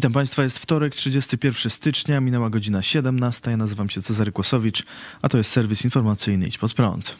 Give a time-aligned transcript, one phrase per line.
[0.00, 3.50] Witam Państwa, jest wtorek, 31 stycznia, minęła godzina 17.
[3.50, 4.82] Ja nazywam się Cezary Kłosowicz,
[5.22, 7.16] a to jest serwis informacyjny Idź Pod Prąd.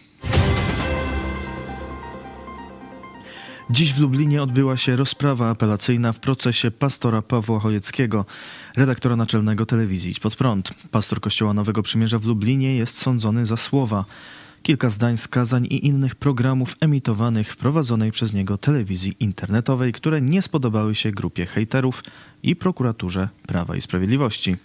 [3.70, 8.26] Dziś w Lublinie odbyła się rozprawa apelacyjna w procesie pastora Pawła Chojeckiego,
[8.76, 10.70] redaktora naczelnego telewizji Idź Pod Prąd.
[10.90, 14.04] Pastor Kościoła Nowego Przymierza w Lublinie jest sądzony za słowa,
[14.62, 20.42] kilka zdań skazań i innych programów emitowanych w prowadzonej przez niego telewizji internetowej, które nie
[20.42, 22.04] spodobały się grupie hejterów
[22.42, 24.56] i prokuraturze Prawa i Sprawiedliwości.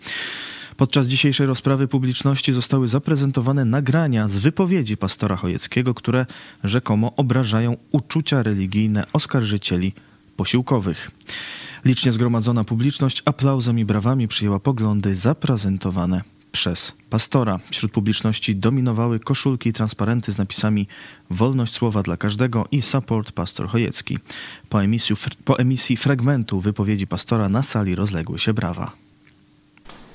[0.77, 6.25] Podczas dzisiejszej rozprawy publiczności zostały zaprezentowane nagrania z wypowiedzi pastora Chojeckiego, które
[6.63, 9.93] rzekomo obrażają uczucia religijne oskarżycieli
[10.37, 11.11] posiłkowych.
[11.85, 16.21] Licznie zgromadzona publiczność aplauzem i brawami przyjęła poglądy zaprezentowane
[16.55, 17.59] przez pastora.
[17.71, 20.87] Wśród publiczności dominowały koszulki i transparenty z napisami
[21.29, 24.17] Wolność słowa dla każdego i Support Pastor Chojecki.
[24.69, 28.91] Po emisji, po emisji fragmentu wypowiedzi pastora na sali rozległy się brawa.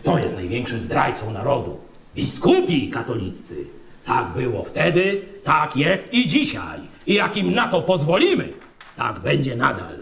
[0.03, 1.77] To jest największym zdrajcą narodu.
[2.17, 3.67] Biskupi katoliccy.
[4.05, 6.81] Tak było wtedy, tak jest i dzisiaj.
[7.07, 8.53] I jak im na to pozwolimy,
[8.97, 9.99] tak będzie nadal.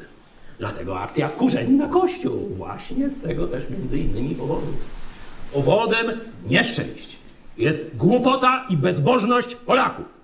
[0.59, 2.55] Dlatego akcja wkurzeni na Kościół.
[2.57, 4.73] Właśnie z tego też między innymi powodu.
[5.53, 7.19] Powodem nieszczęść
[7.59, 10.21] jest głupota i bezbożność Polaków.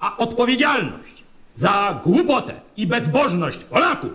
[0.00, 4.12] A odpowiedzialność za głupotę i bezbożność Polaków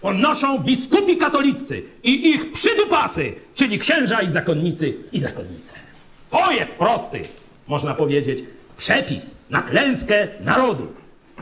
[0.00, 5.74] ponoszą biskupi katoliccy i ich przydupasy, czyli księża i zakonnicy i zakonnice.
[6.30, 7.22] To jest prosty,
[7.68, 8.44] można powiedzieć,
[8.76, 10.86] przepis na klęskę narodu.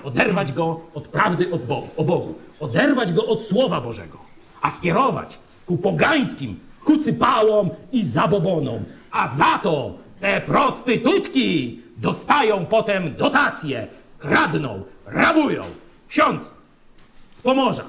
[0.04, 4.18] Oderwać go od prawdy od Bogu, o Bogu, oderwać go od Słowa Bożego,
[4.62, 8.81] a skierować ku pogańskim kucypałom i zabobonom.
[9.10, 13.87] A za to te prostytutki dostają potem dotacje,
[14.19, 15.62] kradną, rabują.
[16.09, 16.53] Ksiądz
[17.34, 17.84] z Pomorza.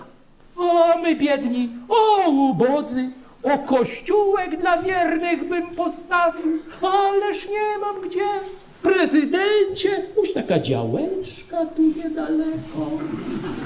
[0.57, 3.09] O, my biedni, o, ubodzy,
[3.43, 8.29] o kościółek dla wiernych bym postawił, ależ nie mam gdzie.
[8.81, 12.81] Prezydencie, już taka działeczka tu niedaleko.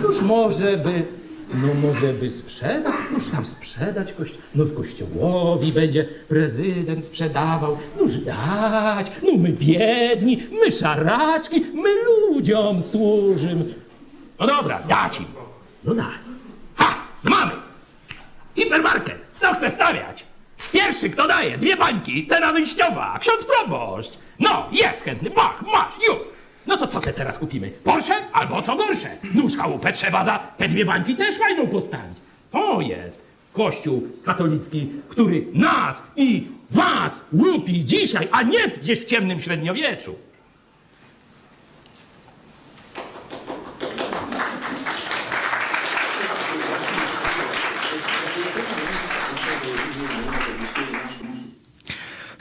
[0.04, 1.23] Już może by
[1.54, 9.12] no może by sprzedać, już tam sprzedać kości no kościołowi będzie prezydent sprzedawał, noż dać,
[9.24, 13.74] no my biedni, my szaraczki, my ludziom służymy.
[14.40, 15.26] No dobra, dać im.
[15.84, 16.16] No daj.
[16.76, 17.52] Ha, mamy.
[18.56, 20.26] Hipermarket, no chce stawiać.
[20.72, 24.14] Pierwszy, kto daje, dwie bańki, cena wyjściowa, ksiądz proboszcz.
[24.40, 26.28] No, jest chętny, bach, masz, już.
[26.68, 27.72] No to co se teraz kupimy?
[27.84, 29.08] Porsche albo co gorsze?
[29.36, 32.18] Nóż chałupę trzeba za te dwie bańki też fajną postawić.
[32.52, 33.22] To jest
[33.54, 40.16] Kościół katolicki, który nas i was łupi dzisiaj, a nie gdzieś w ciemnym średniowieczu.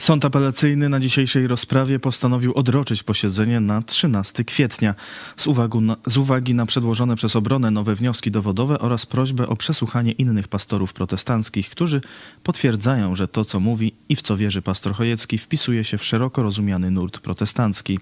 [0.03, 4.95] Sąd apelacyjny na dzisiejszej rozprawie postanowił odroczyć posiedzenie na 13 kwietnia
[5.37, 5.47] z,
[5.81, 10.47] na, z, uwagi na przedłożone przez obronę nowe wnioski dowodowe oraz prośbę o przesłuchanie innych
[10.47, 12.01] pastorów protestanckich, którzy
[12.43, 16.43] potwierdzają, że to, co mówi i w co wierzy pastor Chojecki, wpisuje się w szeroko
[16.43, 17.99] rozumiany nurt protestancki.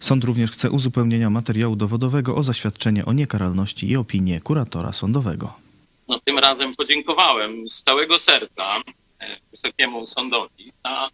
[0.00, 5.52] Sąd również chce uzupełnienia materiału dowodowego o zaświadczenie o niekaralności i opinię kuratora sądowego.
[6.08, 8.64] No, tym razem podziękowałem z całego serca
[9.20, 11.08] e, Wysokiemu Sądowi za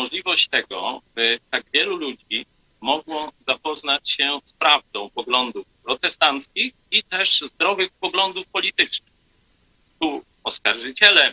[0.00, 2.46] możliwość tego, by tak wielu ludzi
[2.80, 9.12] mogło zapoznać się z prawdą poglądów protestanckich i też zdrowych poglądów politycznych.
[10.00, 11.32] Tu oskarżyciele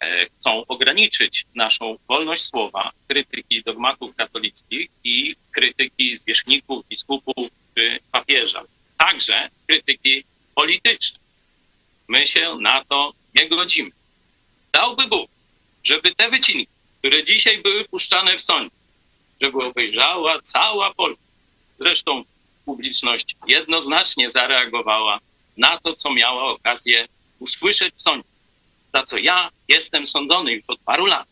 [0.00, 8.62] e, chcą ograniczyć naszą wolność słowa, krytyki dogmatów katolickich i krytyki zwierzchników, biskupów czy papieża,
[8.98, 10.24] także krytyki
[10.54, 11.22] politycznej.
[12.08, 13.90] My się na to nie godzimy.
[14.72, 15.30] Dałby Bóg,
[15.84, 16.71] żeby te wycinki
[17.02, 18.76] które dzisiaj były puszczane w sądzie,
[19.40, 21.24] żeby obejrzała cała Polska.
[21.78, 22.24] Zresztą
[22.64, 25.18] publiczność jednoznacznie zareagowała
[25.56, 27.08] na to, co miała okazję
[27.38, 28.28] usłyszeć w sądzie,
[28.92, 31.28] za co ja jestem sądzony już od paru lat.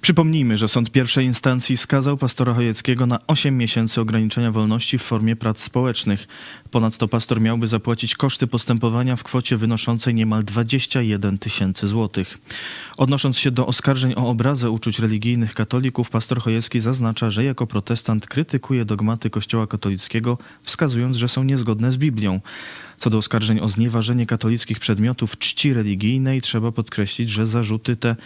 [0.00, 5.36] Przypomnijmy, że sąd pierwszej instancji skazał pastora Chojeckiego na 8 miesięcy ograniczenia wolności w formie
[5.36, 6.28] prac społecznych.
[6.70, 12.38] Ponadto pastor miałby zapłacić koszty postępowania w kwocie wynoszącej niemal 21 tysięcy złotych.
[12.96, 18.26] Odnosząc się do oskarżeń o obrazę uczuć religijnych katolików, pastor Chojecki zaznacza, że jako protestant
[18.26, 22.40] krytykuje dogmaty Kościoła katolickiego, wskazując, że są niezgodne z Biblią.
[22.98, 28.16] Co do oskarżeń o znieważenie katolickich przedmiotów czci religijnej, trzeba podkreślić, że zarzuty te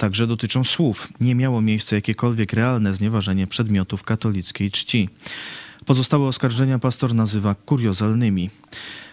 [0.00, 1.08] także dotyczą słów.
[1.20, 5.08] Nie miało miejsca jakiekolwiek realne znieważenie przedmiotów katolickiej czci.
[5.86, 8.50] Pozostałe oskarżenia pastor nazywa kuriozalnymi.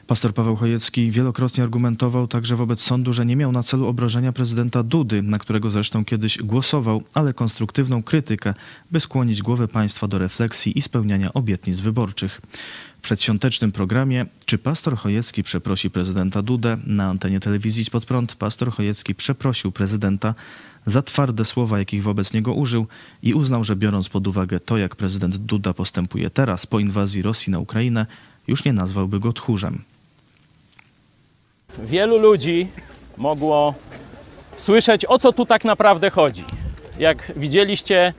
[0.07, 4.83] Pastor Paweł Chojecki wielokrotnie argumentował także wobec sądu, że nie miał na celu obrażenia prezydenta
[4.83, 8.54] Dudy, na którego zresztą kiedyś głosował, ale konstruktywną krytykę,
[8.92, 12.42] by skłonić głowę państwa do refleksji i spełniania obietnic wyborczych.
[12.98, 16.77] W przedświątecznym programie Czy pastor Chojecki przeprosi prezydenta Dudę?
[16.86, 20.36] Na antenie telewizji Pod Prąd pastor Chojecki przeprosił prezydenta
[20.86, 22.88] za twarde słowa, jakich wobec niego użył
[23.24, 27.51] i uznał, że biorąc pod uwagę to, jak prezydent Duda postępuje teraz po inwazji Rosji
[27.51, 28.06] na Ukrainę,
[28.48, 29.83] już nie nazwałby go tchórzem.
[31.80, 32.68] Wielu ludzi
[33.18, 33.74] mogło
[34.58, 36.44] słyszeć, o co tu tak naprawdę chodzi.
[37.00, 38.14] Jak widzieliście,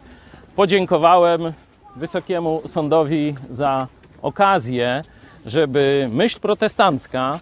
[0.56, 1.52] podziękowałem
[1.96, 3.86] Wysokiemu Sądowi za
[4.22, 5.04] okazję,
[5.46, 7.40] żeby myśl protestancka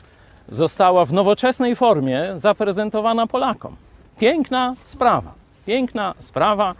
[0.49, 3.77] została w nowoczesnej formie zaprezentowana Polakom.
[4.19, 5.35] Piękna sprawa,
[5.67, 6.75] piękna sprawa.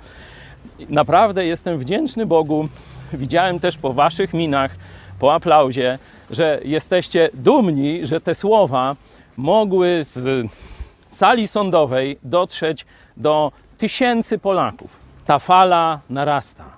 [0.89, 2.69] Naprawdę jestem wdzięczny Bogu.
[3.13, 4.77] Widziałem też po Waszych minach,
[5.19, 5.99] po aplauzie,
[6.31, 8.97] że jesteście dumni, że te słowa
[9.37, 10.47] mogły z
[11.09, 12.87] sali sądowej dotrzeć
[13.17, 15.01] do tysięcy Polaków.
[15.27, 16.77] Ta fala narasta.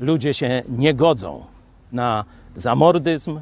[0.00, 1.44] Ludzie się nie godzą
[1.92, 2.24] na
[2.56, 3.40] zamordyzm,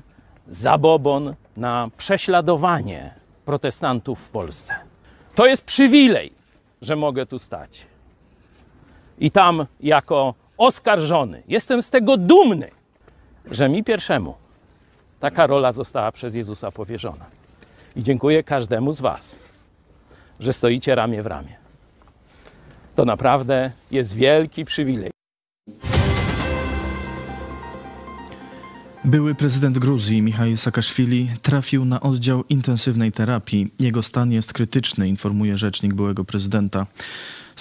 [0.48, 3.14] zabobon, na prześladowanie
[3.44, 4.74] protestantów w Polsce.
[5.34, 6.32] To jest przywilej,
[6.82, 7.86] że mogę tu stać.
[9.18, 12.70] I tam jako oskarżony jestem z tego dumny,
[13.50, 14.34] że mi pierwszemu
[15.20, 17.24] taka rola została przez Jezusa powierzona.
[17.96, 19.38] I dziękuję każdemu z Was,
[20.40, 21.56] że stoicie ramię w ramię.
[22.94, 25.10] To naprawdę jest wielki przywilej.
[29.04, 33.74] Były prezydent Gruzji Michał Saakaszwili trafił na oddział intensywnej terapii.
[33.78, 36.86] Jego stan jest krytyczny, informuje rzecznik byłego prezydenta.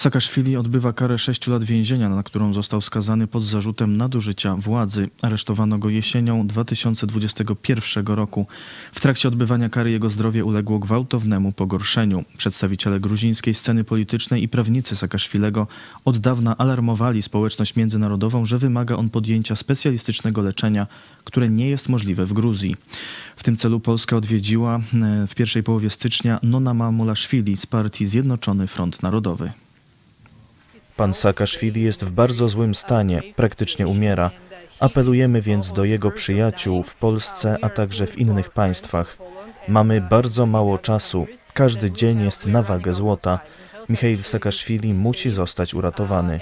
[0.00, 5.10] Saakaszwili odbywa karę 6 lat więzienia, na którą został skazany pod zarzutem nadużycia władzy.
[5.22, 8.46] Aresztowano go jesienią 2021 roku.
[8.92, 12.24] W trakcie odbywania kary jego zdrowie uległo gwałtownemu pogorszeniu.
[12.36, 15.66] Przedstawiciele gruzińskiej sceny politycznej i prawnicy Saakaszwilego
[16.04, 20.86] od dawna alarmowali społeczność międzynarodową, że wymaga on podjęcia specjalistycznego leczenia,
[21.24, 22.76] które nie jest możliwe w Gruzji.
[23.36, 28.66] W tym celu Polska odwiedziła e, w pierwszej połowie stycznia Nona Mamulashvili z partii Zjednoczony
[28.66, 29.52] Front Narodowy.
[31.00, 34.30] Pan Saakaszwili jest w bardzo złym stanie, praktycznie umiera.
[34.80, 39.18] Apelujemy więc do jego przyjaciół w Polsce, a także w innych państwach.
[39.68, 41.26] Mamy bardzo mało czasu.
[41.54, 43.40] Każdy dzień jest na wagę złota.
[43.88, 46.40] Michail Saakaszwili musi zostać uratowany.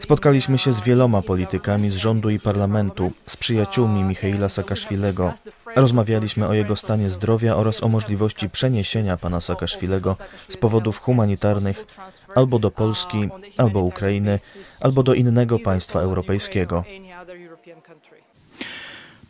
[0.00, 5.32] Spotkaliśmy się z wieloma politykami z rządu i parlamentu, z przyjaciółmi Michaila Saakaszwilego.
[5.76, 10.16] Rozmawialiśmy o jego stanie zdrowia oraz o możliwości przeniesienia pana Saakaszwilego
[10.48, 11.86] z powodów humanitarnych
[12.34, 14.40] albo do Polski, albo Ukrainy,
[14.80, 16.84] albo do innego państwa europejskiego.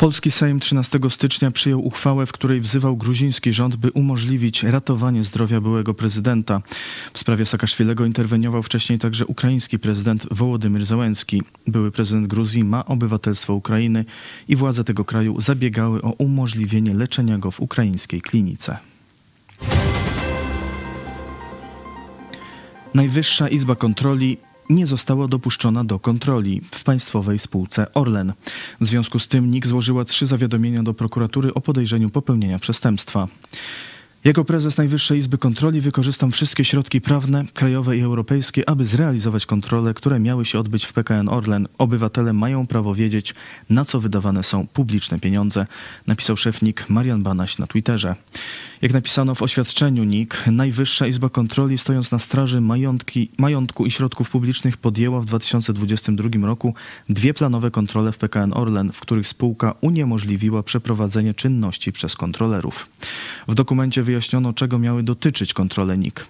[0.05, 5.61] Polski Sejm 13 stycznia przyjął uchwałę, w której wzywał gruziński rząd, by umożliwić ratowanie zdrowia
[5.61, 6.63] byłego prezydenta.
[7.13, 11.43] W sprawie Saakaszwilego interweniował wcześniej także ukraiński prezydent Wołodymyr Załęski.
[11.67, 14.05] Były prezydent Gruzji ma obywatelstwo Ukrainy
[14.49, 18.79] i władze tego kraju zabiegały o umożliwienie leczenia go w ukraińskiej klinice.
[22.95, 24.39] Najwyższa Izba Kontroli
[24.71, 28.33] nie została dopuszczona do kontroli w państwowej spółce Orlen.
[28.81, 33.29] W związku z tym NIK złożyła trzy zawiadomienia do prokuratury o podejrzeniu popełnienia przestępstwa.
[34.25, 39.95] Jako prezes Najwyższej Izby Kontroli wykorzystam wszystkie środki prawne, krajowe i europejskie, aby zrealizować kontrole,
[39.95, 41.69] które miały się odbyć w PKN Orlen.
[41.79, 43.35] Obywatele mają prawo wiedzieć,
[43.71, 45.67] na co wydawane są publiczne pieniądze,
[46.07, 48.15] napisał szef NIK Marian Banaś na Twitterze.
[48.83, 54.31] Jak napisano w oświadczeniu NIK, Najwyższa Izba Kontroli, stojąc na straży majątki, majątku i środków
[54.31, 56.75] publicznych, podjęła w 2022 roku
[57.09, 62.89] dwie planowe kontrole w PKN Orlen, w których spółka uniemożliwiła przeprowadzenie czynności przez kontrolerów.
[63.49, 64.14] W dokumencie wyjaśniono,
[64.55, 66.27] czego miały dotyczyć kontrole NIK.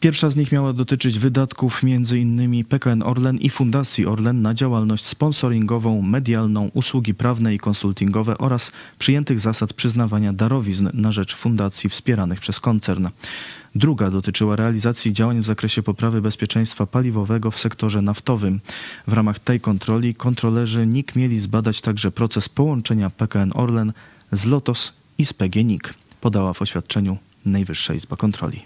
[0.00, 2.64] Pierwsza z nich miała dotyczyć wydatków m.in.
[2.64, 9.40] PKN Orlen i Fundacji Orlen na działalność sponsoringową, medialną, usługi prawne i konsultingowe oraz przyjętych
[9.40, 13.08] zasad przyznawania darowizn na rzecz fundacji wspieranych przez koncern.
[13.74, 18.60] Druga dotyczyła realizacji działań w zakresie poprawy bezpieczeństwa paliwowego w sektorze naftowym.
[19.06, 23.92] W ramach tej kontroli kontrolerzy NIK mieli zbadać także proces połączenia PKN Orlen
[24.32, 28.64] z LOTOS i z PGNiK, podała w oświadczeniu Najwyższa Izba Kontroli.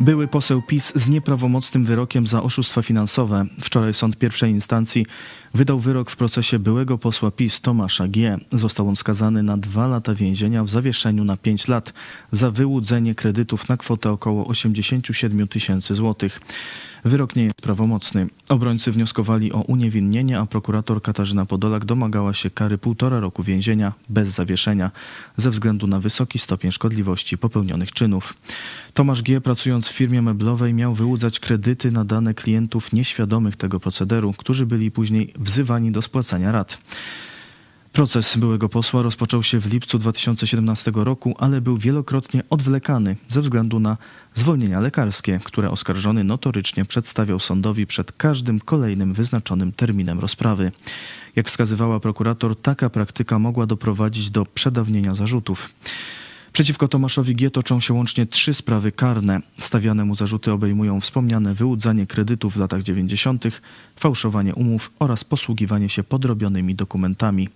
[0.00, 3.44] Były poseł PiS z nieprawomocnym wyrokiem za oszustwa finansowe.
[3.60, 5.06] Wczoraj sąd pierwszej instancji
[5.54, 8.38] wydał wyrok w procesie byłego posła PiS Tomasza G.
[8.52, 11.92] Został on skazany na dwa lata więzienia w zawieszeniu na pięć lat
[12.32, 16.40] za wyłudzenie kredytów na kwotę około 87 tysięcy złotych.
[17.04, 18.26] Wyrok nie jest prawomocny.
[18.48, 24.28] Obrońcy wnioskowali o uniewinnienie, a prokurator Katarzyna Podolak domagała się kary półtora roku więzienia bez
[24.28, 24.90] zawieszenia
[25.36, 28.34] ze względu na wysoki stopień szkodliwości popełnionych czynów.
[28.94, 34.32] Tomasz G., pracując w firmie meblowej, miał wyłudzać kredyty na dane klientów nieświadomych tego procederu,
[34.32, 36.78] którzy byli później wzywani do spłacania rat.
[37.98, 43.80] Proces byłego posła rozpoczął się w lipcu 2017 roku, ale był wielokrotnie odwlekany ze względu
[43.80, 43.96] na
[44.34, 50.72] zwolnienia lekarskie, które oskarżony notorycznie przedstawiał sądowi przed każdym kolejnym wyznaczonym terminem rozprawy.
[51.36, 55.70] Jak wskazywała prokurator, taka praktyka mogła doprowadzić do przedawnienia zarzutów.
[56.58, 57.50] Przeciwko Tomaszowi G.
[57.50, 59.40] toczą się łącznie trzy sprawy karne.
[59.58, 63.44] Stawiane mu zarzuty obejmują wspomniane wyłudzanie kredytów w latach 90.,
[63.96, 67.48] fałszowanie umów oraz posługiwanie się podrobionymi dokumentami.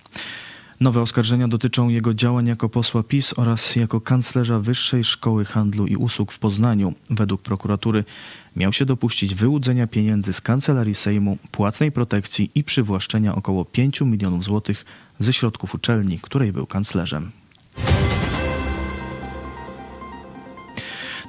[0.81, 5.97] Nowe oskarżenia dotyczą jego działań jako posła PiS oraz jako kanclerza Wyższej Szkoły Handlu i
[5.97, 6.95] Usług w Poznaniu.
[7.11, 8.05] Według prokuratury
[8.57, 14.45] miał się dopuścić wyłudzenia pieniędzy z kancelarii Sejmu, płatnej protekcji i przywłaszczenia około 5 milionów
[14.45, 14.85] złotych
[15.21, 17.42] ze środków uczelni, której był kanclerzem.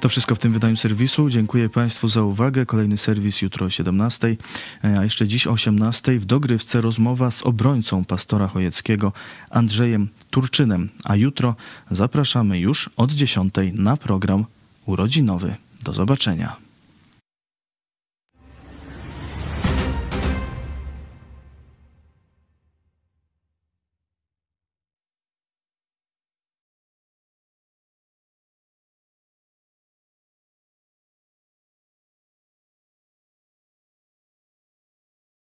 [0.04, 1.30] To wszystko w tym wydaniu serwisu.
[1.30, 2.66] Dziękuję Państwu za uwagę.
[2.66, 4.36] Kolejny serwis jutro o 17,
[4.82, 9.12] a jeszcze dziś o 18 w dogrywce rozmowa z obrońcą pastora Chojeckiego
[9.50, 11.56] Andrzejem Turczynem, a jutro
[11.90, 14.44] zapraszamy już od 10 na program
[14.86, 15.56] urodzinowy.
[15.82, 16.63] Do zobaczenia.